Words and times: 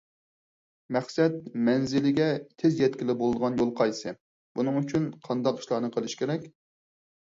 مەقسەت 0.95 1.35
مەنزىلىگە 1.67 2.29
تېز 2.63 2.81
يەتكىلى 2.85 3.15
بولىدىغان 3.21 3.61
يول 3.61 3.75
قايسى، 3.83 4.15
بۇنىڭ 4.61 4.81
ئۈچۈن 4.83 5.07
قانداق 5.29 5.63
ئىشلارنى 5.65 5.93
قىلىش 5.99 6.17
كېرەك؟ 6.23 6.53